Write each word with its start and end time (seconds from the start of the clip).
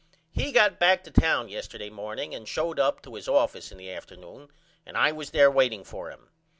He 0.31 0.51
got 0.51 0.79
back 0.79 1.03
to 1.03 1.11
town 1.11 1.47
yesterday 1.47 1.91
morning 1.91 2.33
and 2.33 2.47
showed 2.47 2.79
up 2.79 3.03
to 3.03 3.13
his 3.13 3.27
office 3.27 3.71
in 3.71 3.77
the 3.77 3.91
afternoon 3.91 4.49
and 4.83 4.97
I 4.97 5.11
was 5.11 5.29
there 5.29 5.51
waiting 5.51 5.83
for 5.83 6.09
him. 6.09 6.31